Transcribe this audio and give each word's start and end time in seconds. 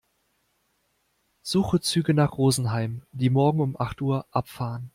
Suche 1.43 1.79
Züge 1.79 2.15
nach 2.15 2.35
Rosenheim, 2.39 3.03
die 3.11 3.29
morgen 3.29 3.59
um 3.61 3.79
acht 3.79 4.01
Uhr 4.01 4.25
abfahren. 4.31 4.89